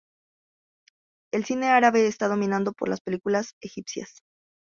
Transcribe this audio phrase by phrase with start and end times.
[1.31, 4.23] El cine árabe está dominado por las películas egipcias.